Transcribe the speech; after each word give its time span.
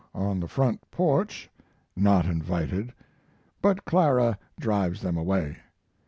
on 0.15 0.39
the 0.39 0.47
front 0.47 0.81
porch 0.89 1.47
(not 1.95 2.25
invited), 2.25 2.91
but 3.61 3.85
Clara 3.85 4.35
drives 4.59 4.99
them 4.99 5.15
away. 5.15 5.57